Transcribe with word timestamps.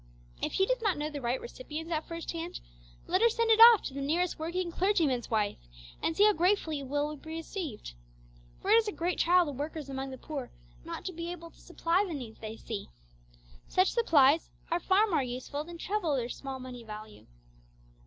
If 0.41 0.51
she 0.53 0.65
does 0.65 0.81
not 0.81 0.97
know 0.97 1.11
the 1.11 1.21
right 1.21 1.39
recipients 1.39 1.91
at 1.91 2.07
first 2.07 2.31
hand, 2.31 2.59
let 3.05 3.21
her 3.21 3.29
send 3.29 3.51
it 3.51 3.59
off 3.59 3.83
to 3.83 3.93
the 3.93 4.01
nearest 4.01 4.39
working 4.39 4.71
clergyman's 4.71 5.29
wife, 5.29 5.59
and 6.01 6.17
see 6.17 6.23
how 6.23 6.33
gratefully 6.33 6.79
it 6.79 6.87
will 6.87 7.15
be 7.15 7.29
received! 7.35 7.93
For 8.63 8.71
it 8.71 8.77
is 8.77 8.87
a 8.87 8.91
great 8.93 9.19
trial 9.19 9.45
to 9.45 9.51
workers 9.51 9.89
among 9.91 10.09
the 10.09 10.17
poor 10.17 10.49
not 10.83 11.05
to 11.05 11.13
be 11.13 11.31
able 11.31 11.51
to 11.51 11.61
supply 11.61 12.03
the 12.03 12.15
needs 12.15 12.39
they 12.39 12.57
see. 12.57 12.89
Such 13.67 13.91
supplies 13.91 14.49
are 14.71 14.79
far 14.79 15.05
more 15.05 15.21
useful 15.21 15.63
than 15.63 15.77
treble 15.77 16.15
their 16.15 16.29
small 16.29 16.59
money 16.59 16.83
value. 16.83 17.27